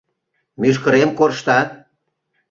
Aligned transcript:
-Мӱшкырем 0.61 1.09
коршта. 1.17 1.59